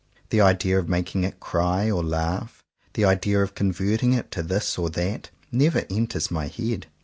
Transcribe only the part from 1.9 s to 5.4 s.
or laugh, the idea of converting it to this or that,